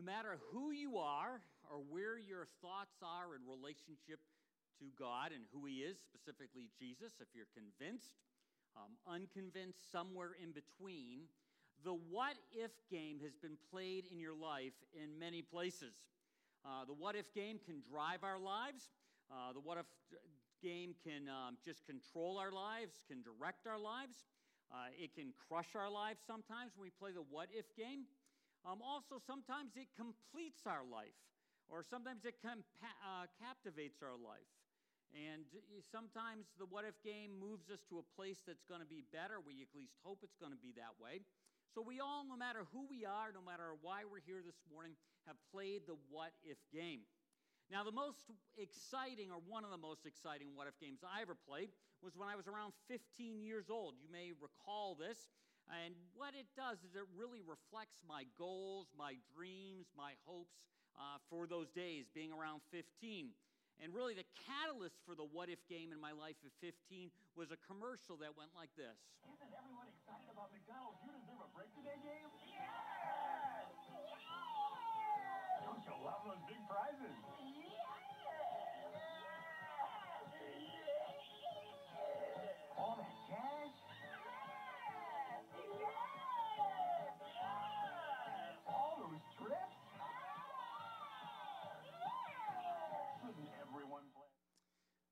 [0.00, 4.16] No matter who you are or where your thoughts are in relationship
[4.80, 8.16] to God and who He is, specifically Jesus, if you're convinced,
[8.72, 11.28] um, unconvinced, somewhere in between,
[11.84, 15.92] the what if game has been played in your life in many places.
[16.64, 18.88] Uh, the what if game can drive our lives.
[19.28, 19.84] Uh, the what if
[20.64, 24.16] game can um, just control our lives, can direct our lives.
[24.72, 28.08] Uh, it can crush our lives sometimes when we play the what if game.
[28.64, 31.16] Um, also, sometimes it completes our life,
[31.68, 34.48] or sometimes it compa- uh, captivates our life.
[35.10, 35.42] And
[35.90, 39.42] sometimes the what if game moves us to a place that's going to be better.
[39.42, 41.26] We at least hope it's going to be that way.
[41.74, 44.94] So we all, no matter who we are, no matter why we're here this morning,
[45.26, 47.06] have played the what if game.
[47.70, 48.26] Now, the most
[48.58, 51.70] exciting, or one of the most exciting what if games I ever played,
[52.02, 53.94] was when I was around 15 years old.
[54.02, 55.30] You may recall this.
[55.70, 60.58] And what it does is it really reflects my goals, my dreams, my hopes
[60.98, 63.30] uh, for those days, being around 15.
[63.80, 67.48] And really, the catalyst for the what if game in my life at 15 was
[67.48, 71.72] a commercial that went like this Isn't everyone excited about McDonald's You Deserve a Break
[71.72, 72.28] Today game?
[72.44, 73.72] Yes!
[75.64, 77.16] Don't you love those big prizes?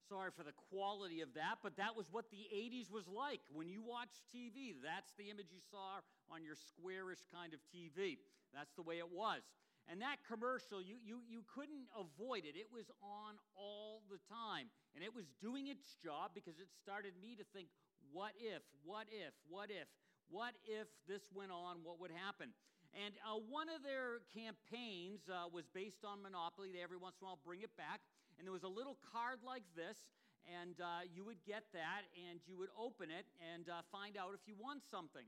[0.08, 3.44] Sorry for the quality of that, but that was what the 80s was like.
[3.52, 6.00] When you watched TV, that's the image you saw
[6.32, 8.16] on your squarish kind of TV.
[8.56, 9.44] That's the way it was.
[9.88, 12.56] And that commercial, you, you, you couldn't avoid it.
[12.56, 14.68] It was on all the time.
[14.96, 17.68] And it was doing its job because it started me to think,
[18.12, 19.88] what if, what if, what if,
[20.28, 22.52] what if this went on, what would happen?
[22.96, 26.72] And uh, one of their campaigns uh, was based on Monopoly.
[26.72, 28.00] They every once in a while bring it back.
[28.38, 29.98] And there was a little card like this,
[30.46, 34.30] and uh, you would get that, and you would open it and uh, find out
[34.30, 35.26] if you won something.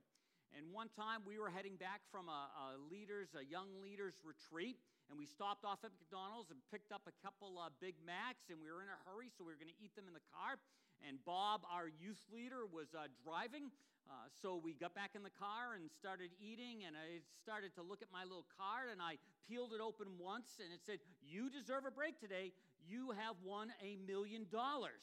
[0.55, 4.79] And one time we were heading back from a, a leaders, a young leaders retreat,
[5.11, 8.63] and we stopped off at McDonald's and picked up a couple uh, Big Macs, and
[8.63, 10.59] we were in a hurry, so we were going to eat them in the car.
[11.03, 13.75] And Bob, our youth leader, was uh, driving,
[14.11, 17.83] uh, so we got back in the car and started eating, and I started to
[17.83, 21.47] look at my little card, and I peeled it open once, and it said, "You
[21.47, 22.51] deserve a break today.
[22.89, 25.03] You have won a million dollars."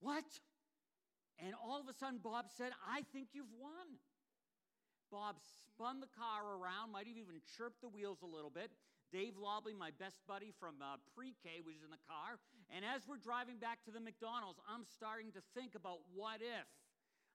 [0.00, 0.24] What?
[1.40, 3.98] And all of a sudden, Bob said, I think you've won.
[5.10, 8.70] Bob spun the car around, might have even chirped the wheels a little bit.
[9.12, 12.38] Dave Lobley, my best buddy from uh, pre K, was in the car.
[12.68, 16.66] And as we're driving back to the McDonald's, I'm starting to think about what if.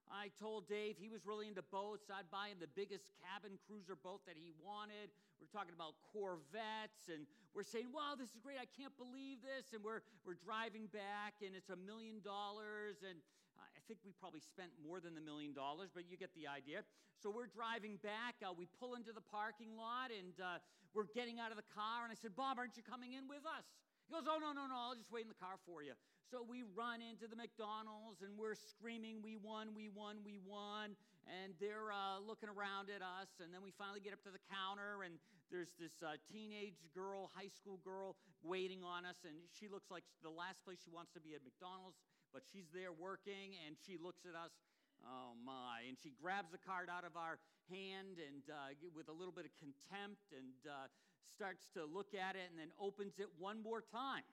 [0.09, 2.09] I told Dave he was really into boats.
[2.09, 5.14] I'd buy him the biggest cabin cruiser boat that he wanted.
[5.38, 8.58] We're talking about Corvettes, and we're saying, wow, this is great.
[8.58, 9.70] I can't believe this.
[9.72, 13.06] And we're, we're driving back, and it's a million dollars.
[13.06, 13.22] And
[13.62, 16.81] I think we probably spent more than the million dollars, but you get the idea.
[17.22, 18.41] So we're driving back.
[18.41, 20.58] Uh, we pull into the parking lot, and uh,
[20.97, 22.02] we're getting out of the car.
[22.06, 23.66] And I said, Bob, aren't you coming in with us?
[24.09, 25.94] He goes, Oh, no, no, no, I'll just wait in the car for you.
[26.34, 30.97] So we run into the McDonald's and we're screaming, We won, we won, we won.
[31.30, 33.30] And they're uh, looking around at us.
[33.38, 35.22] And then we finally get up to the counter and
[35.53, 39.22] there's this uh, teenage girl, high school girl, waiting on us.
[39.30, 42.02] And she looks like the last place she wants to be at McDonald's,
[42.34, 44.58] but she's there working and she looks at us.
[45.06, 45.86] Oh my.
[45.86, 47.38] And she grabs the card out of our
[47.70, 50.90] hand and uh, with a little bit of contempt and uh,
[51.28, 54.28] starts to look at it and then opens it one more time.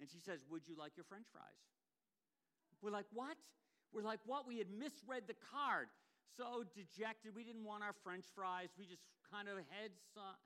[0.00, 1.60] And she says, Would you like your french fries?
[2.82, 3.36] We're like, What?
[3.92, 4.46] We're like, What?
[4.46, 5.88] We had misread the card.
[6.36, 8.68] So dejected, we didn't want our french fries.
[8.76, 9.00] We just
[9.32, 9.96] kind of heads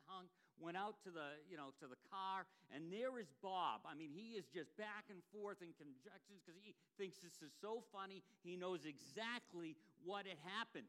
[0.07, 0.31] hung,
[0.61, 3.83] went out to the, you know, to the car, and there is Bob.
[3.89, 7.53] I mean, he is just back and forth in conjectures because he thinks this is
[7.61, 8.23] so funny.
[8.45, 10.89] He knows exactly what had happened.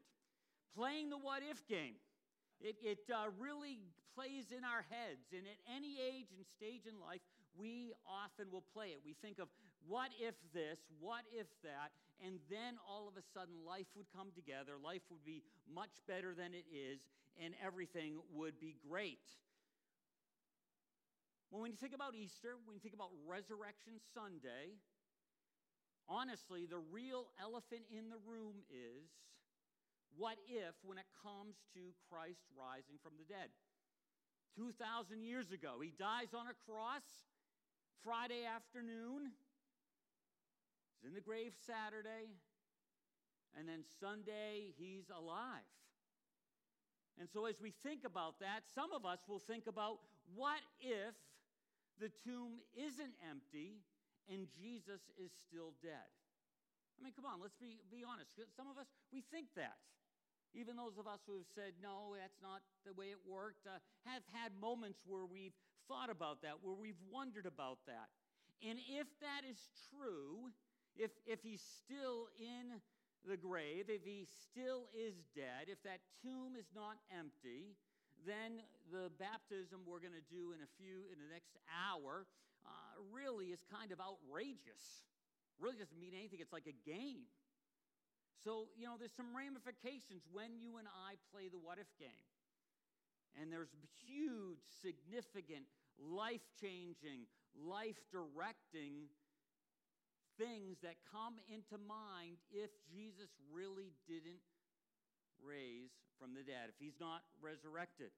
[0.76, 1.96] Playing the what if game.
[2.60, 3.80] It, it uh, really
[4.14, 5.32] plays in our heads.
[5.32, 7.20] And at any age and stage in life,
[7.56, 9.00] we often will play it.
[9.04, 9.48] We think of
[9.86, 11.90] what if this, what if that,
[12.22, 16.34] and then all of a sudden life would come together, life would be much better
[16.34, 17.02] than it is,
[17.42, 19.26] and everything would be great.
[21.50, 24.80] Well, when you think about Easter, when you think about Resurrection Sunday,
[26.08, 29.10] honestly, the real elephant in the room is
[30.16, 33.52] what if when it comes to Christ rising from the dead?
[34.56, 37.02] 2,000 years ago, he dies on a cross
[38.04, 39.30] Friday afternoon,
[40.98, 42.34] he's in the grave Saturday,
[43.56, 45.68] and then Sunday, he's alive.
[47.20, 50.00] And so, as we think about that, some of us will think about
[50.34, 51.14] what if
[52.00, 53.84] the tomb isn't empty
[54.28, 56.08] and Jesus is still dead?
[56.98, 58.30] I mean, come on, let's be, be honest.
[58.56, 59.76] Some of us, we think that.
[60.54, 63.80] Even those of us who have said, no, that's not the way it worked, uh,
[64.04, 65.56] have had moments where we've
[65.88, 68.12] thought about that, where we've wondered about that.
[68.60, 69.58] And if that is
[69.90, 70.52] true,
[70.96, 72.78] if, if he's still in
[73.24, 77.74] the grave, if he still is dead, if that tomb is not empty,
[78.26, 78.62] then
[78.92, 82.26] the baptism we're going to do in a few, in the next hour,
[82.62, 85.06] uh, really is kind of outrageous.
[85.58, 86.38] Really doesn't mean anything.
[86.38, 87.26] It's like a game.
[88.42, 92.26] So, you know, there's some ramifications when you and I play the what if game.
[93.38, 93.72] And there's
[94.02, 95.64] huge, significant,
[95.96, 99.08] life changing, life directing
[100.36, 104.42] things that come into mind if Jesus really didn't
[105.40, 108.10] raise from the dead, if he's not resurrected.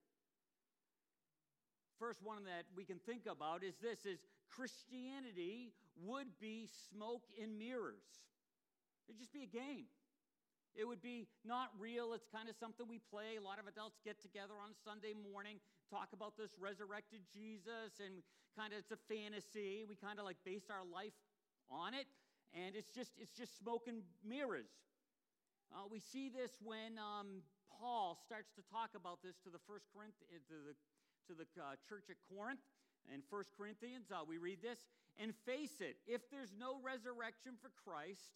[1.99, 4.19] First one that we can think about is this is
[4.51, 5.73] Christianity
[6.03, 8.03] would be smoke and mirrors.
[9.09, 9.87] It'd just be a game.
[10.75, 12.15] It would be not real.
[12.19, 13.39] It's kind of something we play.
[13.39, 18.27] A lot of adults get together on Sunday morning, talk about this resurrected Jesus, and
[18.59, 19.87] kind of it's a fantasy.
[19.87, 21.15] We kind of like base our life
[21.71, 22.11] on it,
[22.51, 24.71] and it's just it's just smoke and mirrors.
[25.71, 29.87] Uh, we see this when um, Paul starts to talk about this to the first
[29.95, 30.75] Corinthians, to the
[31.31, 32.63] to the uh, church at Corinth.
[33.13, 34.89] In 1 Corinthians, uh, we read this
[35.21, 38.35] and face it, if there's no resurrection for Christ,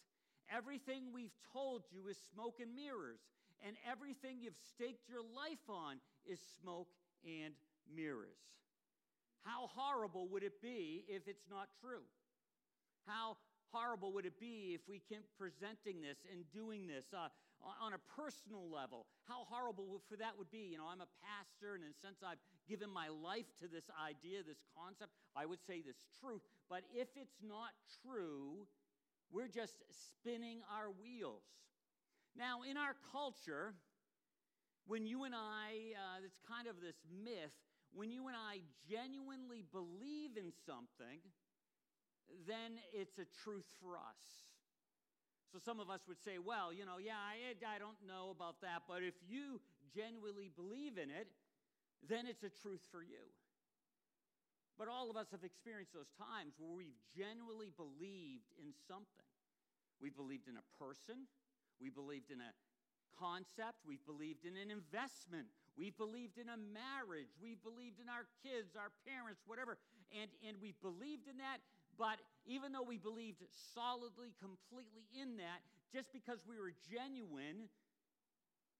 [0.55, 3.21] everything we've told you is smoke and mirrors,
[3.67, 5.97] and everything you've staked your life on
[6.27, 6.89] is smoke
[7.25, 7.55] and
[7.95, 8.39] mirrors.
[9.43, 12.05] How horrible would it be if it's not true?
[13.07, 13.37] How
[13.73, 17.29] horrible would it be if we kept presenting this and doing this uh,
[17.81, 19.07] on a personal level?
[19.27, 20.69] How horrible for that would be.
[20.73, 23.89] You know, I'm a pastor, and in a sense, I've given my life to this
[23.97, 25.13] idea, this concept.
[25.35, 26.43] I would say this truth.
[26.69, 27.73] But if it's not
[28.05, 28.69] true,
[29.33, 31.45] we're just spinning our wheels.
[32.37, 33.75] Now, in our culture,
[34.87, 37.55] when you and I, uh, it's kind of this myth,
[37.93, 41.21] when you and I genuinely believe in something,
[42.47, 44.49] then it's a truth for us.
[45.53, 48.61] So some of us would say, well, you know, yeah, I, I don't know about
[48.61, 49.61] that, but if you
[49.95, 51.29] genuinely believe in it,
[52.07, 53.33] then it's a truth for you.
[54.79, 59.27] But all of us have experienced those times where we've genuinely believed in something.
[59.99, 61.27] We believed in a person,
[61.83, 62.55] we believed in a
[63.19, 68.31] concept, we've believed in an investment, we've believed in a marriage, we've believed in our
[68.47, 69.75] kids, our parents, whatever.
[70.15, 71.59] And, and we've believed in that,
[71.99, 73.43] but even though we believed
[73.75, 77.67] solidly, completely in that, just because we were genuine,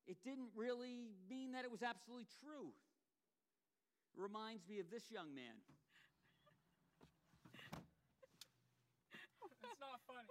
[0.07, 2.71] it didn't really mean that it was absolutely true.
[4.15, 5.59] It reminds me of this young man.
[9.43, 10.27] It's not funny.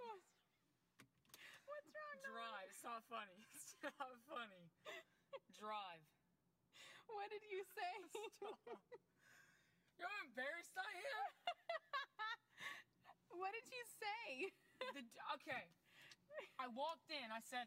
[1.64, 2.18] What's wrong?
[2.20, 2.67] Drive.
[2.78, 3.42] It's not funny.
[3.58, 4.70] It's not funny.
[5.50, 6.06] Drive.
[7.10, 7.90] What did you say?
[8.38, 8.54] Stop.
[9.98, 11.30] You're how embarrassed I am?
[13.42, 14.54] what did you say?
[14.94, 15.02] The,
[15.42, 15.66] okay.
[16.62, 17.26] I walked in.
[17.34, 17.66] I said,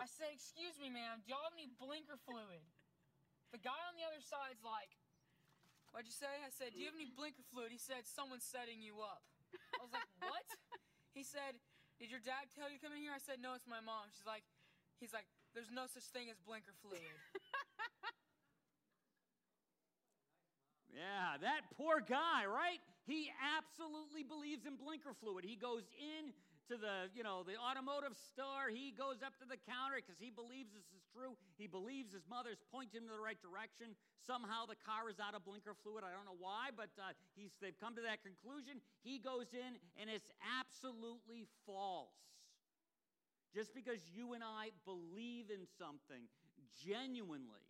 [0.00, 1.20] I said, excuse me, ma'am.
[1.20, 2.64] Do y'all have any blinker fluid?
[3.52, 4.96] The guy on the other side's like,
[5.92, 6.32] what'd you say?
[6.32, 7.76] I said, do you have any blinker fluid?
[7.76, 9.20] He said, someone's setting you up.
[9.76, 10.48] I was like, what?
[11.12, 11.60] He said,
[12.00, 13.12] did your dad tell you to come in here?
[13.12, 14.08] I said, no, it's my mom.
[14.16, 14.42] She's like,
[14.98, 17.04] he's like, there's no such thing as blinker fluid.
[20.90, 22.82] Yeah, that poor guy, right?
[23.06, 25.44] He absolutely believes in blinker fluid.
[25.46, 26.34] He goes in
[26.70, 28.70] to the, you know, the automotive store.
[28.70, 31.34] He goes up to the counter because he believes this is true.
[31.58, 33.98] He believes his mother's pointing him in the right direction.
[34.22, 36.06] Somehow the car is out of blinker fluid.
[36.06, 38.78] I don't know why, but uh, he's, they've come to that conclusion.
[39.02, 42.14] He goes in and it's absolutely false.
[43.50, 46.30] Just because you and I believe in something
[46.86, 47.66] genuinely,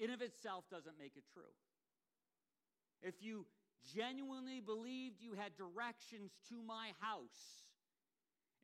[0.00, 1.52] in of itself doesn't make it true.
[3.04, 3.44] If you
[3.84, 7.65] genuinely believed you had directions to my house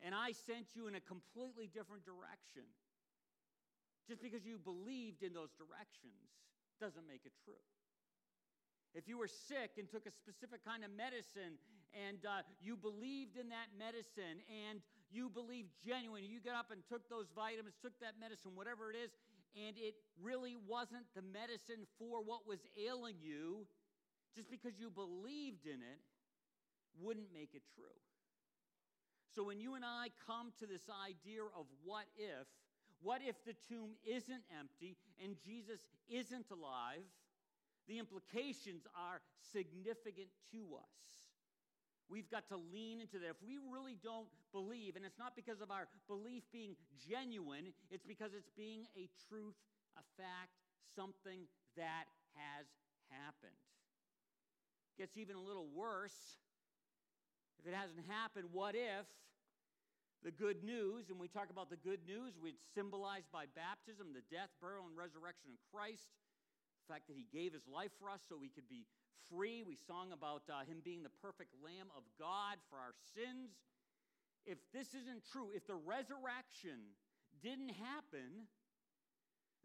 [0.05, 2.67] and I sent you in a completely different direction,
[4.11, 6.35] just because you believed in those directions
[6.83, 7.63] doesn't make it true.
[8.95, 11.57] If you were sick and took a specific kind of medicine
[11.97, 16.85] and uh, you believed in that medicine and you believed genuine, you got up and
[16.91, 19.15] took those vitamins, took that medicine, whatever it is,
[19.57, 23.65] and it really wasn't the medicine for what was ailing you,
[24.35, 26.01] just because you believed in it
[27.01, 27.97] wouldn't make it true.
[29.35, 32.47] So when you and I come to this idea of what if,
[33.03, 37.03] What if the tomb isn't empty and Jesus isn't alive?
[37.89, 39.21] The implications are
[39.53, 41.03] significant to us.
[42.09, 43.35] We've got to lean into that.
[43.35, 46.77] If we really don't believe, and it's not because of our belief being
[47.11, 49.59] genuine, it's because it's being a truth,
[49.99, 50.55] a fact,
[50.95, 52.07] something that
[52.39, 52.67] has
[53.11, 53.59] happened.
[54.97, 56.37] Gets even a little worse.
[57.63, 59.07] If it hasn't happened, what if
[60.27, 64.27] the good news, and we talk about the good news, it's symbolized by baptism, the
[64.35, 66.11] death, burial, and resurrection of Christ,
[66.83, 68.83] the fact that he gave his life for us so we could be
[69.31, 69.63] free.
[69.63, 73.55] We sung about uh, him being the perfect Lamb of God for our sins.
[74.43, 76.99] If this isn't true, if the resurrection
[77.39, 78.51] didn't happen,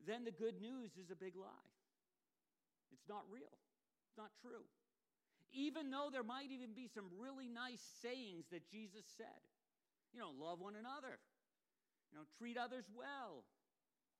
[0.06, 1.74] then the good news is a big lie.
[2.94, 3.58] It's not real,
[4.06, 4.70] it's not true.
[5.54, 9.42] Even though there might even be some really nice sayings that Jesus said.
[10.13, 11.20] You know, love one another,
[12.12, 13.44] you know, treat others well,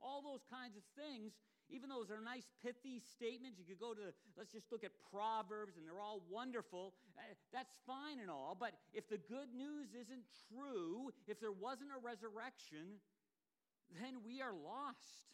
[0.01, 1.34] all those kinds of things
[1.69, 4.96] even though those are nice, pithy statements, you could go to, let's just look at
[5.12, 6.96] Proverbs, and they're all wonderful.
[7.17, 11.91] Uh, that's fine and all, but if the good news isn't true, if there wasn't
[11.91, 13.03] a resurrection,
[14.00, 15.27] then we are lost.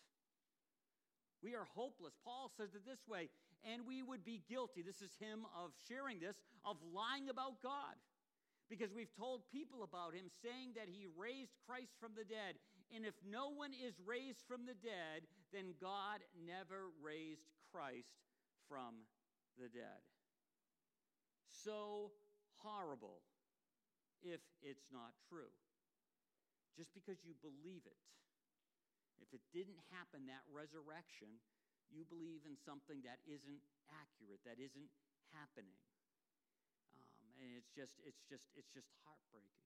[1.46, 2.18] We are hopeless.
[2.26, 3.30] Paul says it this way,
[3.64, 4.82] and we would be guilty.
[4.82, 7.96] This is him of sharing this, of lying about God.
[8.70, 12.56] Because we've told people about him, saying that he raised Christ from the dead.
[12.96, 18.16] And if no one is raised from the dead, then God never raised Christ
[18.68, 19.06] from
[19.60, 20.02] the dead.
[21.52, 22.12] So
[22.64, 23.22] horrible
[24.24, 25.52] if it's not true.
[26.74, 28.00] Just because you believe it.
[29.22, 31.40] If it didn't happen, that resurrection,
[31.94, 33.62] you believe in something that isn't
[33.94, 34.90] accurate, that isn't
[35.32, 35.78] happening.
[36.98, 39.64] Um, and it's just, it's just, it's just heartbreaking.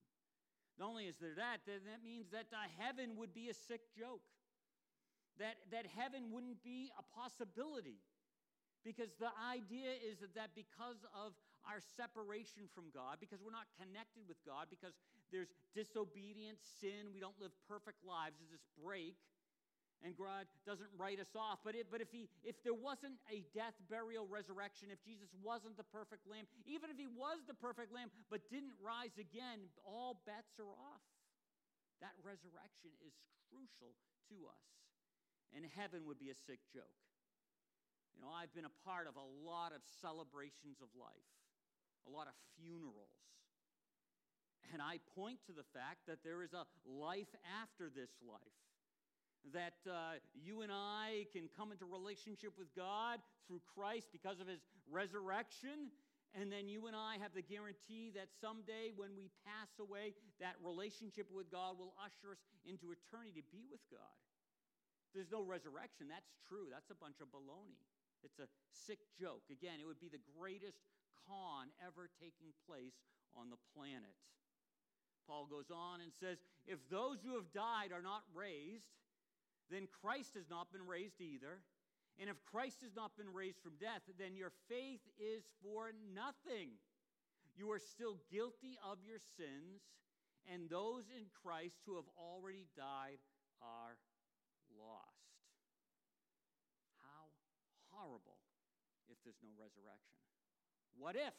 [0.78, 3.82] Not only is there that, then that means that uh, heaven would be a sick
[3.98, 4.22] joke.
[5.42, 7.98] That, that heaven wouldn't be a possibility.
[8.86, 11.34] Because the idea is that, that because of
[11.66, 14.96] our separation from God, because we're not connected with God, because
[15.34, 19.18] there's disobedience, sin, we don't live perfect lives, there's this break,
[20.06, 21.66] and God doesn't write us off.
[21.66, 25.78] But, it, but if, he, if there wasn't a death, burial, resurrection, if Jesus wasn't
[25.78, 30.22] the perfect lamb, even if he was the perfect lamb but didn't rise again, all
[30.30, 31.06] bets are off.
[32.02, 33.18] That resurrection is
[33.50, 33.98] crucial
[34.30, 34.66] to us.
[35.56, 36.94] And heaven would be a sick joke.
[38.14, 41.30] You know, I've been a part of a lot of celebrations of life,
[42.06, 43.18] a lot of funerals.
[44.74, 48.58] And I point to the fact that there is a life after this life
[49.54, 54.48] that uh, you and I can come into relationship with God through Christ because of
[54.48, 54.60] his
[54.92, 55.92] resurrection.
[56.36, 60.14] And then you and I have the guarantee that someday when we pass away,
[60.44, 64.20] that relationship with God will usher us into eternity to be with God.
[65.16, 66.12] There's no resurrection.
[66.12, 66.68] That's true.
[66.70, 67.80] That's a bunch of baloney.
[68.22, 69.48] It's a sick joke.
[69.50, 70.84] Again, it would be the greatest
[71.26, 72.98] con ever taking place
[73.34, 74.14] on the planet.
[75.26, 78.88] Paul goes on and says, If those who have died are not raised,
[79.72, 81.62] then Christ has not been raised either.
[82.18, 86.82] And if Christ has not been raised from death, then your faith is for nothing.
[87.54, 89.86] You are still guilty of your sins,
[90.50, 93.22] and those in Christ who have already died
[93.62, 93.98] are
[94.74, 95.30] lost.
[97.02, 97.30] How
[97.94, 98.38] horrible
[99.10, 100.18] if there's no resurrection.
[100.98, 101.38] What if?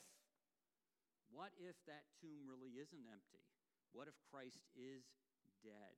[1.30, 3.44] What if that tomb really isn't empty?
[3.92, 5.04] What if Christ is
[5.60, 5.96] dead?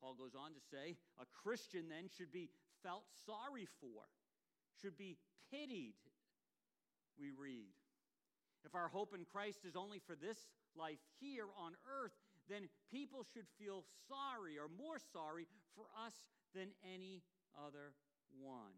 [0.00, 2.50] Paul goes on to say, a Christian then should be
[2.82, 4.06] felt sorry for,
[4.80, 5.18] should be
[5.50, 5.98] pitied,
[7.18, 7.74] we read.
[8.64, 10.38] If our hope in Christ is only for this
[10.76, 12.14] life here on earth,
[12.48, 16.14] then people should feel sorry or more sorry for us
[16.54, 17.22] than any
[17.54, 17.94] other
[18.40, 18.74] one.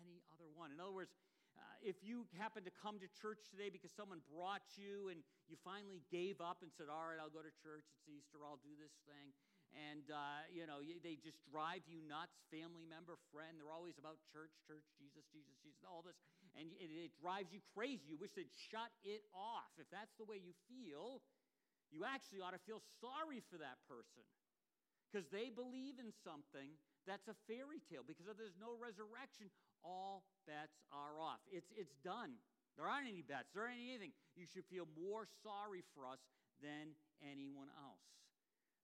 [0.00, 0.70] Any other one.
[0.70, 1.12] In other words,
[1.58, 5.58] uh, if you happen to come to church today because someone brought you and you
[5.60, 8.72] finally gave up and said, All right, I'll go to church, it's Easter, I'll do
[8.78, 9.34] this thing,
[9.74, 13.58] and uh, you know they just drive you nuts family member friend.
[13.58, 16.18] They're always about church church jesus jesus jesus all this.
[16.58, 18.10] And it, it drives you crazy.
[18.10, 19.70] You wish they'd shut it off.
[19.78, 21.22] If that's the way you feel
[21.90, 24.22] you actually ought to feel sorry for that person.
[25.10, 28.06] Because they believe in something that's a fairy tale.
[28.06, 29.50] Because if there's no resurrection
[29.82, 31.42] all bets are off.
[31.50, 32.38] It's, it's done.
[32.78, 33.50] There aren't any bets.
[33.50, 34.14] There aren't anything.
[34.38, 36.22] You should feel more sorry for us
[36.62, 38.04] than anyone else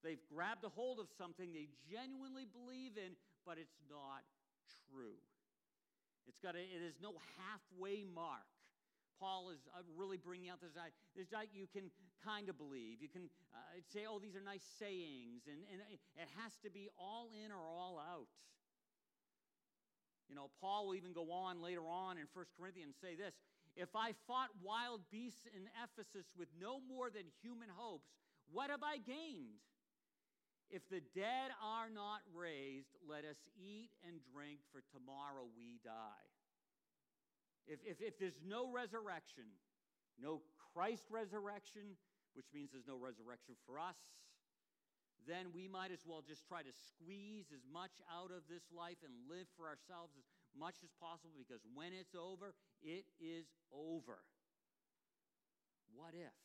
[0.04, 4.22] They've grabbed a hold of something they genuinely believe in, but it's not
[4.92, 5.18] true.
[6.28, 8.46] It's got a, it is no halfway mark
[9.18, 10.96] Paul is uh, really bringing out this idea.
[11.16, 11.88] This idea you can
[12.24, 13.00] kind of believe.
[13.00, 16.88] You can uh, say, oh, these are nice sayings, and, and it has to be
[16.98, 18.28] all in or all out.
[20.28, 23.34] You know, Paul will even go on later on in 1 Corinthians say this
[23.76, 28.10] If I fought wild beasts in Ephesus with no more than human hopes,
[28.50, 29.62] what have I gained?
[30.70, 36.26] If the dead are not raised, let us eat and drink, for tomorrow we die.
[37.66, 39.46] If, if, if there's no resurrection,
[40.18, 40.42] no
[40.74, 41.94] Christ resurrection,
[42.34, 43.96] which means there's no resurrection for us,
[45.26, 49.02] then we might as well just try to squeeze as much out of this life
[49.02, 54.22] and live for ourselves as much as possible because when it's over, it is over.
[55.94, 56.36] What if?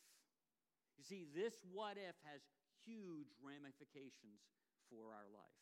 [0.98, 2.42] You see, this what if has
[2.86, 4.42] huge ramifications
[4.90, 5.62] for our life.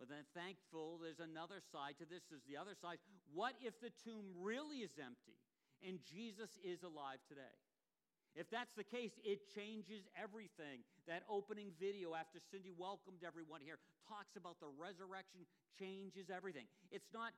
[0.00, 2.24] But then, thankful, there's another side to this.
[2.32, 2.96] There's the other side.
[3.36, 5.36] What if the tomb really is empty
[5.84, 7.56] and Jesus is alive today?
[8.32, 10.86] If that's the case, it changes everything.
[11.10, 13.76] That opening video after Cindy welcomed everyone here
[14.06, 15.44] talks about the resurrection,
[15.76, 16.70] changes everything.
[16.94, 17.34] It's not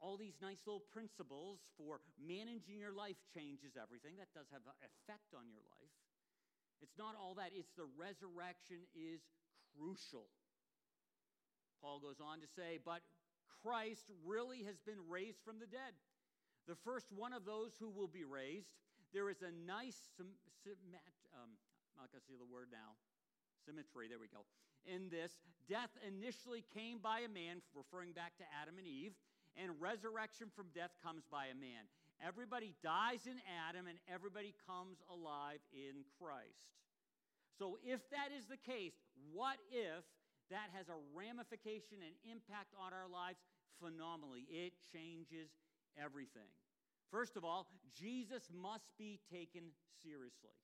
[0.00, 4.16] all these nice little principles for managing your life changes everything.
[4.16, 5.83] That does have an effect on your life.
[6.84, 9.24] It's not all that, it's the resurrection is
[9.72, 10.28] crucial.
[11.80, 13.00] Paul goes on to say, but
[13.64, 15.96] Christ really has been raised from the dead.
[16.68, 18.76] The first one of those who will be raised.
[19.16, 20.28] There is a nice, um,
[21.96, 23.00] I'm not going to say the word now,
[23.64, 24.44] symmetry, there we go.
[24.84, 29.16] In this, death initially came by a man, referring back to Adam and Eve,
[29.56, 31.88] and resurrection from death comes by a man.
[32.22, 36.74] Everybody dies in Adam and everybody comes alive in Christ.
[37.58, 38.94] So, if that is the case,
[39.32, 40.04] what if
[40.50, 43.38] that has a ramification and impact on our lives
[43.78, 44.46] phenomenally?
[44.50, 45.50] It changes
[45.94, 46.50] everything.
[47.10, 49.70] First of all, Jesus must be taken
[50.02, 50.58] seriously.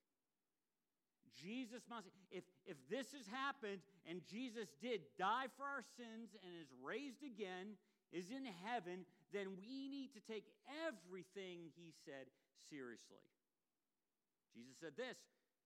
[1.30, 6.52] Jesus must, if, if this has happened and Jesus did die for our sins and
[6.60, 7.78] is raised again,
[8.12, 10.46] is in heaven, then we need to take
[10.86, 12.26] everything he said
[12.70, 13.22] seriously.
[14.50, 15.18] Jesus said this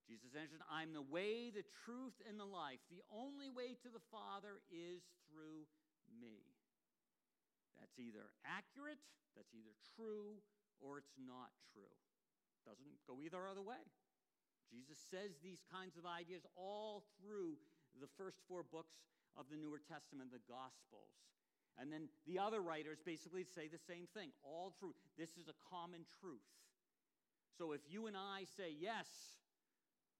[0.04, 2.80] Jesus answered, I'm the way, the truth, and the life.
[2.92, 5.00] The only way to the Father is
[5.32, 5.64] through
[6.12, 6.44] me.
[7.80, 9.00] That's either accurate,
[9.32, 10.44] that's either true,
[10.76, 11.88] or it's not true.
[12.68, 13.80] Doesn't go either other way.
[14.68, 17.56] Jesus says these kinds of ideas all through
[17.96, 19.00] the first four books
[19.36, 21.16] of the Newer Testament, the Gospels.
[21.78, 24.94] And then the other writers basically say the same thing all through.
[25.18, 26.46] This is a common truth.
[27.58, 29.06] So if you and I say, yes,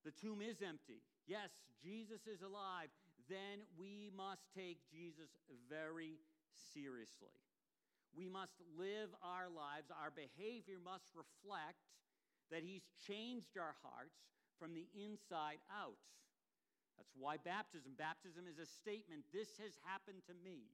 [0.05, 1.51] the tomb is empty, yes,
[1.83, 2.91] Jesus is alive,
[3.29, 5.31] then we must take Jesus
[5.71, 6.19] very
[6.75, 7.35] seriously.
[8.15, 11.83] We must live our lives, our behavior must reflect
[12.51, 14.15] that He's changed our hearts
[14.59, 15.99] from the inside out.
[16.95, 17.99] That's why baptism.
[17.99, 20.71] Baptism is a statement this has happened to me.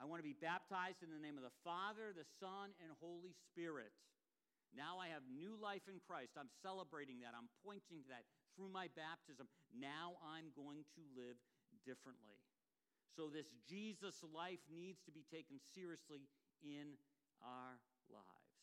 [0.00, 3.36] I want to be baptized in the name of the Father, the Son, and Holy
[3.52, 3.92] Spirit.
[4.72, 6.40] Now I have new life in Christ.
[6.40, 7.36] I'm celebrating that.
[7.36, 8.24] I'm pointing to that
[8.56, 9.44] through my baptism.
[9.76, 11.36] Now I'm going to live
[11.84, 12.40] differently.
[13.12, 16.24] So, this Jesus life needs to be taken seriously
[16.64, 16.96] in
[17.44, 17.76] our
[18.08, 18.56] lives.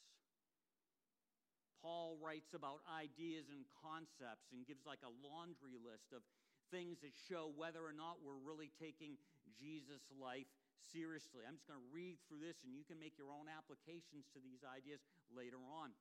[1.84, 6.26] Paul writes about ideas and concepts and gives like a laundry list of
[6.74, 9.22] things that show whether or not we're really taking
[9.54, 10.50] Jesus' life
[10.92, 11.44] seriously.
[11.46, 14.40] I'm just going to read through this and you can make your own applications to
[14.40, 15.02] these ideas
[15.34, 15.94] later on.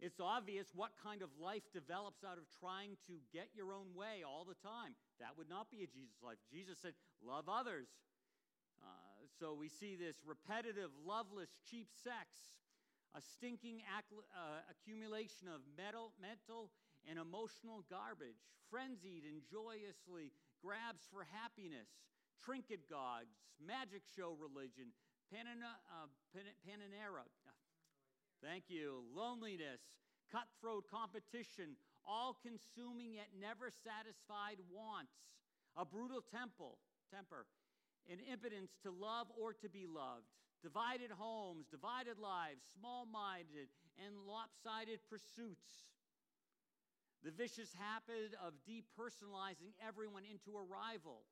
[0.00, 4.24] It's obvious what kind of life develops out of trying to get your own way
[4.24, 4.96] all the time.
[5.20, 6.40] That would not be a Jesus life.
[6.48, 7.92] Jesus said, Love others.
[8.80, 8.88] Uh,
[9.36, 12.56] so we see this repetitive, loveless, cheap sex,
[13.12, 16.72] a stinking uh, accumulation of metal, mental
[17.04, 18.40] and emotional garbage,
[18.72, 20.32] frenzied and joyously
[20.64, 21.88] grabs for happiness,
[22.44, 24.92] trinket gods, magic show religion,
[25.28, 26.08] panana, uh,
[26.64, 27.24] pananera.
[28.42, 29.04] Thank you.
[29.14, 29.80] Loneliness,
[30.32, 31.76] cutthroat competition,
[32.06, 35.12] all consuming yet never satisfied wants,
[35.76, 36.78] a brutal temple,
[37.12, 37.46] temper,
[38.08, 40.26] an impotence to love or to be loved,
[40.62, 43.68] divided homes, divided lives, small minded
[44.00, 45.92] and lopsided pursuits.
[47.22, 51.28] The vicious habit of depersonalizing everyone into a rival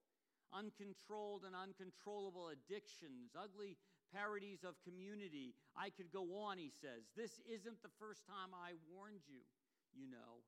[0.53, 3.77] uncontrolled and uncontrollable addictions, ugly
[4.15, 5.55] parodies of community.
[5.77, 7.09] I could go on, he says.
[7.17, 9.45] This isn't the first time I warned you,
[9.93, 10.45] you know.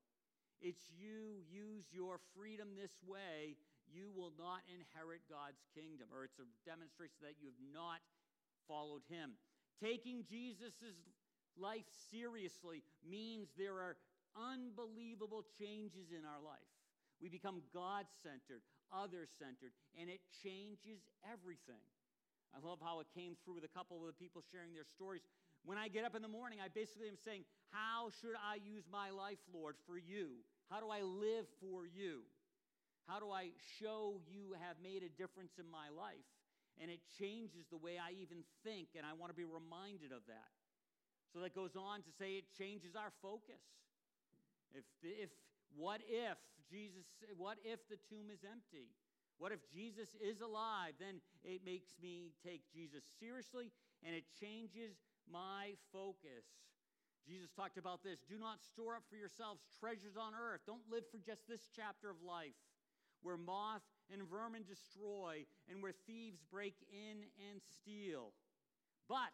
[0.61, 3.57] It's you use your freedom this way,
[3.89, 6.07] you will not inherit God's kingdom.
[6.13, 7.99] Or it's a demonstration that you have not
[8.69, 9.37] followed him.
[9.81, 10.85] Taking Jesus'
[11.57, 13.97] life seriously means there are
[14.37, 16.71] unbelievable changes in our life.
[17.21, 18.61] We become God centered,
[18.91, 21.83] other centered, and it changes everything.
[22.51, 25.23] I love how it came through with a couple of the people sharing their stories.
[25.63, 28.83] When I get up in the morning, I basically am saying, How should I use
[28.91, 30.43] my life, Lord, for you?
[30.67, 32.27] How do I live for you?
[33.07, 36.27] How do I show you have made a difference in my life?
[36.79, 40.23] And it changes the way I even think, and I want to be reminded of
[40.27, 40.51] that.
[41.31, 43.63] So that goes on to say it changes our focus.
[44.71, 45.29] If, if
[45.75, 46.37] what if
[46.69, 47.05] Jesus,
[47.37, 48.91] what if the tomb is empty?
[49.37, 50.93] What if Jesus is alive?
[50.99, 53.71] Then it makes me take Jesus seriously
[54.05, 56.45] and it changes my focus.
[57.25, 60.61] Jesus talked about this do not store up for yourselves treasures on earth.
[60.65, 62.57] Don't live for just this chapter of life
[63.21, 68.33] where moth and vermin destroy and where thieves break in and steal.
[69.07, 69.33] But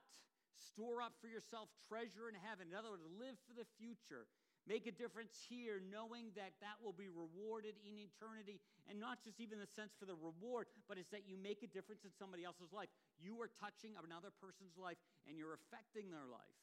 [0.56, 2.68] store up for yourself treasure in heaven.
[2.72, 4.28] In other words, live for the future.
[4.68, 8.60] Make a difference here, knowing that that will be rewarded in eternity.
[8.92, 11.72] And not just even the sense for the reward, but it's that you make a
[11.72, 12.92] difference in somebody else's life.
[13.16, 16.60] You are touching another person's life and you're affecting their life.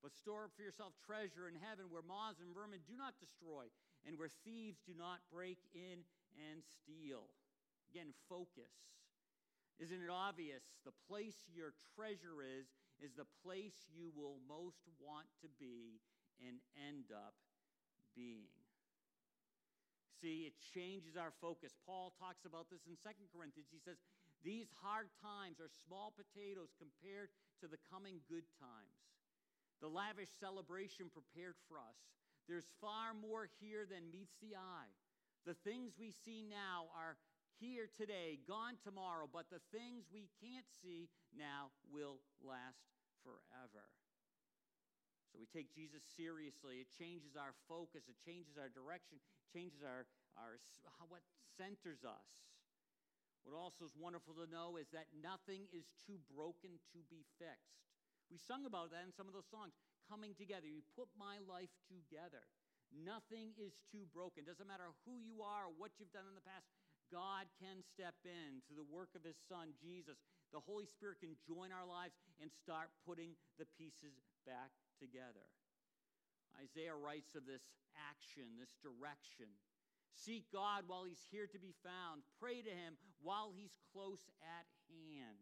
[0.00, 3.68] But store up for yourself treasure in heaven where moths and vermin do not destroy
[4.08, 6.06] and where thieves do not break in
[6.38, 7.28] and steal.
[7.92, 8.72] Again, focus.
[9.76, 10.62] Isn't it obvious?
[10.88, 16.02] The place your treasure is, is the place you will most want to be
[16.42, 17.34] and end up
[18.14, 18.50] being.
[20.18, 21.78] See, it changes our focus.
[21.86, 23.70] Paul talks about this in Second Corinthians.
[23.70, 24.02] He says,
[24.42, 27.30] These hard times are small potatoes compared
[27.62, 28.98] to the coming good times.
[29.78, 31.98] The lavish celebration prepared for us.
[32.50, 34.90] There's far more here than meets the eye.
[35.46, 37.14] The things we see now are
[37.62, 42.82] here today, gone tomorrow, but the things we can't see now will last
[43.22, 43.86] forever.
[45.28, 46.80] So we take Jesus seriously.
[46.80, 49.20] It changes our focus, it changes our direction,
[49.52, 50.08] changes our,
[50.40, 50.56] our
[51.08, 51.24] what
[51.56, 52.48] centers us.
[53.44, 57.80] What also is wonderful to know is that nothing is too broken to be fixed.
[58.28, 59.72] We sung about that in some of those songs.
[60.04, 60.68] Coming together.
[60.68, 62.44] You put my life together.
[62.92, 64.44] Nothing is too broken.
[64.44, 66.68] Doesn't matter who you are or what you've done in the past.
[67.08, 70.20] God can step in to the work of his son, Jesus.
[70.52, 75.46] The Holy Spirit can join our lives and start putting the pieces back together.
[76.58, 77.62] Isaiah writes of this
[77.94, 79.50] action, this direction.
[80.18, 82.26] Seek God while he's here to be found.
[82.42, 85.38] Pray to him while he's close at hand.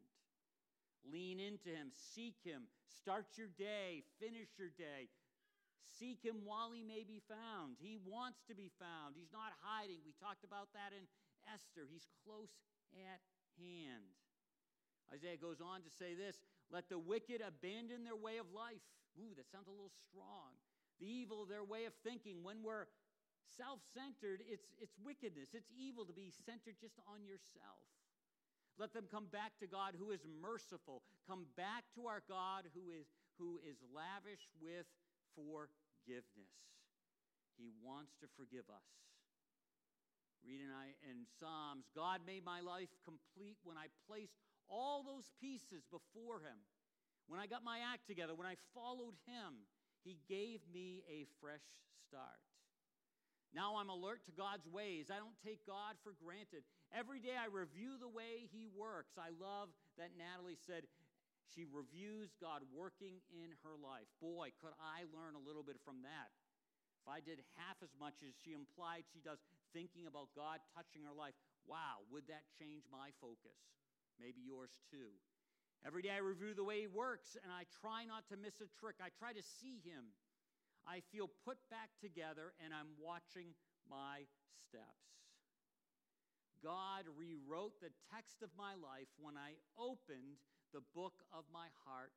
[1.09, 5.09] Lean into him, seek him, start your day, finish your day.
[5.97, 7.79] Seek him while he may be found.
[7.81, 9.15] He wants to be found.
[9.17, 10.03] He's not hiding.
[10.05, 11.07] We talked about that in
[11.49, 11.89] Esther.
[11.89, 12.53] He's close
[12.93, 13.23] at
[13.57, 14.13] hand.
[15.15, 18.83] Isaiah goes on to say this Let the wicked abandon their way of life
[19.17, 20.53] Ooh, that sounds a little strong.
[21.01, 22.45] The evil their way of thinking.
[22.45, 22.89] When we're
[23.57, 25.57] self centered, it's, it's wickedness.
[25.57, 27.81] It's evil to be centered just on yourself.
[28.77, 31.01] Let them come back to God who is merciful.
[31.25, 33.09] Come back to our God who is,
[33.41, 34.85] who is lavish with
[35.33, 36.53] forgiveness.
[37.57, 38.85] He wants to forgive us.
[40.45, 40.69] Reading
[41.09, 44.37] in Psalms, God made my life complete when I placed
[44.69, 46.59] all those pieces before Him.
[47.27, 49.67] When I got my act together, when I followed him,
[50.07, 51.67] he gave me a fresh
[52.07, 52.39] start.
[53.51, 55.11] Now I'm alert to God's ways.
[55.11, 56.63] I don't take God for granted.
[56.95, 59.19] Every day I review the way he works.
[59.19, 60.87] I love that Natalie said
[61.51, 64.07] she reviews God working in her life.
[64.23, 66.31] Boy, could I learn a little bit from that.
[67.03, 69.39] If I did half as much as she implied she does,
[69.75, 73.59] thinking about God touching her life, wow, would that change my focus?
[74.21, 75.15] Maybe yours too.
[75.85, 78.69] Every day I review the way he works and I try not to miss a
[78.81, 78.97] trick.
[78.99, 80.17] I try to see him.
[80.87, 83.55] I feel put back together and I'm watching
[83.87, 84.27] my
[84.67, 85.07] steps.
[86.65, 90.41] God rewrote the text of my life when I opened
[90.73, 92.11] the book of my heart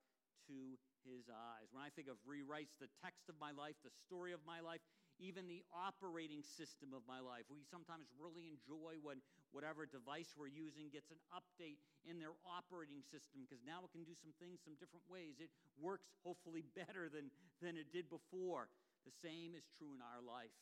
[0.48, 1.70] to his eyes.
[1.70, 4.82] When I think of rewrites the text of my life, the story of my life,
[5.20, 7.46] even the operating system of my life.
[7.52, 9.20] We sometimes really enjoy when
[9.52, 14.08] whatever device we're using gets an update in their operating system because now it can
[14.08, 15.44] do some things some different ways.
[15.44, 17.30] It works hopefully better than,
[17.60, 18.72] than it did before.
[19.04, 20.56] The same is true in our life.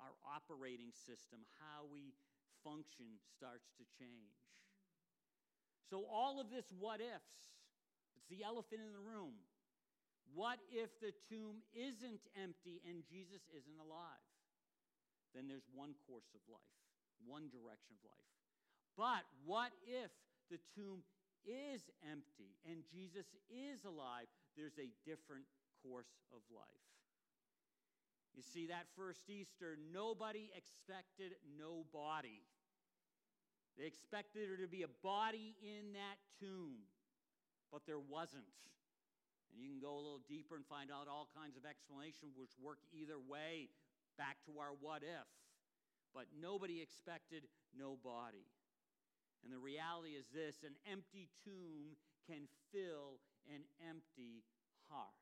[0.00, 2.16] Our operating system, how we
[2.64, 4.40] function, starts to change.
[5.92, 7.36] So, all of this what ifs,
[8.16, 9.36] it's the elephant in the room.
[10.40, 14.24] What if the tomb isn't empty and Jesus isn't alive?
[15.36, 16.80] Then there's one course of life,
[17.28, 18.32] one direction of life.
[18.96, 20.08] But what if
[20.48, 21.04] the tomb
[21.44, 24.32] is empty and Jesus is alive?
[24.56, 25.44] There's a different
[25.84, 26.88] course of life.
[28.32, 32.48] You see, that first Easter, nobody expected no body.
[33.76, 36.88] They expected there to be a body in that tomb,
[37.68, 38.48] but there wasn't.
[39.50, 42.54] And you can go a little deeper and find out all kinds of explanations which
[42.58, 43.70] work either way,
[44.14, 45.28] back to our what if.
[46.14, 48.46] But nobody expected no body.
[49.42, 51.96] And the reality is this an empty tomb
[52.28, 54.46] can fill an empty
[54.90, 55.18] heart.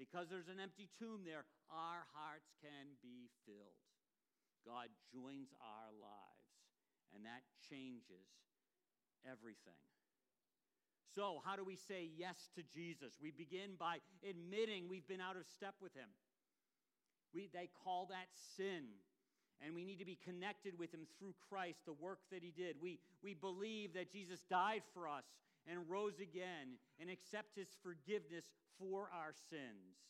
[0.00, 3.80] Because there's an empty tomb there, our hearts can be filled.
[4.66, 6.48] God joins our lives,
[7.14, 8.30] and that changes
[9.26, 9.78] everything.
[11.14, 13.18] So, how do we say yes to Jesus?
[13.20, 13.98] We begin by
[14.28, 16.08] admitting we've been out of step with him.
[17.34, 18.96] We, they call that sin.
[19.64, 22.76] And we need to be connected with him through Christ, the work that he did.
[22.82, 25.24] We, we believe that Jesus died for us
[25.70, 28.44] and rose again and accept his forgiveness
[28.80, 30.02] for our sins.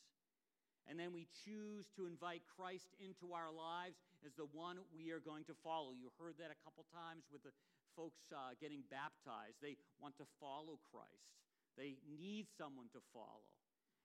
[0.89, 5.23] And then we choose to invite Christ into our lives as the one we are
[5.23, 5.93] going to follow.
[5.95, 7.55] You heard that a couple times with the
[7.97, 9.61] folks uh, getting baptized.
[9.61, 11.29] They want to follow Christ,
[11.77, 13.49] they need someone to follow.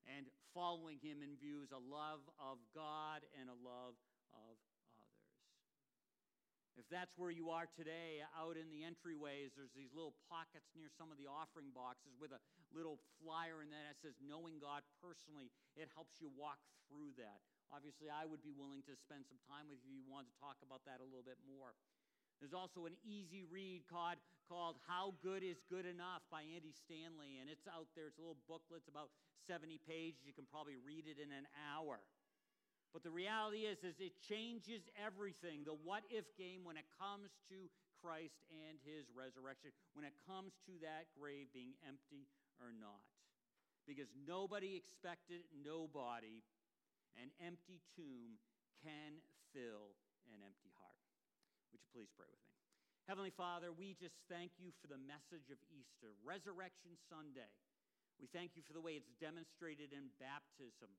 [0.07, 0.23] And
[0.55, 3.99] following him in views a love of God and a love
[4.31, 4.55] of
[4.95, 5.11] others.
[6.79, 10.87] if that's where you are today, out in the entryways, there's these little pockets near
[10.87, 12.39] some of the offering boxes with a
[12.71, 15.51] little flyer in that that says Knowing God Personally.
[15.75, 17.43] It helps you walk through that.
[17.67, 20.37] Obviously, I would be willing to spend some time with you if you wanted to
[20.39, 21.75] talk about that a little bit more.
[22.39, 27.41] There's also an easy read called, called How Good is Good Enough by Andy Stanley,
[27.41, 28.05] and it's out there.
[28.05, 29.09] It's a little booklet, it's about
[29.49, 30.21] 70 pages.
[30.21, 31.97] You can probably read it in an hour.
[32.93, 35.65] But the reality is, is it changes everything.
[35.65, 40.53] The what if game when it comes to Christ and his resurrection, when it comes
[40.69, 42.29] to that grave being empty
[42.61, 43.01] or not.
[43.89, 46.45] Because nobody expected nobody.
[47.17, 48.37] An empty tomb
[48.85, 49.17] can
[49.53, 49.97] fill
[50.29, 50.76] an empty.
[51.71, 52.53] Would you please pray with me?
[53.07, 57.47] Heavenly Father, we just thank you for the message of Easter, Resurrection Sunday.
[58.19, 60.91] We thank you for the way it's demonstrated in baptism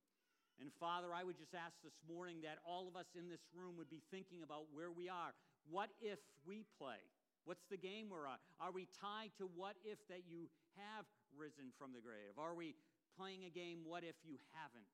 [0.59, 3.79] and Father, I would just ask this morning that all of us in this room
[3.79, 5.31] would be thinking about where we are.
[5.71, 6.99] What if we play?
[7.47, 8.43] What's the game we're on?
[8.59, 12.35] Are we tied to what if that you have risen from the grave?
[12.35, 12.75] Are we
[13.15, 14.91] playing a game, what if you haven't?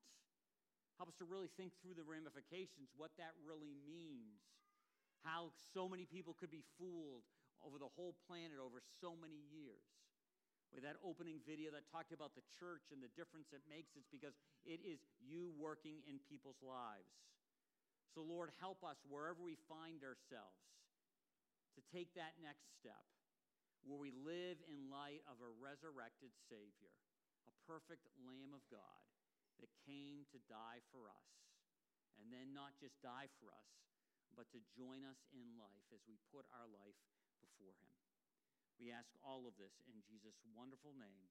[1.01, 4.45] Help us to really think through the ramifications, what that really means,
[5.25, 7.25] how so many people could be fooled
[7.65, 9.89] over the whole planet over so many years
[10.69, 14.11] with that opening video that talked about the church and the difference it makes, it's
[14.11, 14.35] because
[14.67, 17.15] it is you working in people's lives.
[18.11, 20.67] So, Lord, help us wherever we find ourselves
[21.79, 23.07] to take that next step
[23.87, 26.95] where we live in light of a resurrected Savior,
[27.47, 29.05] a perfect Lamb of God
[29.61, 31.31] that came to die for us,
[32.19, 33.71] and then not just die for us,
[34.35, 36.99] but to join us in life as we put our life
[37.39, 37.95] before Him.
[38.83, 41.31] We ask all of this in Jesus' wonderful name.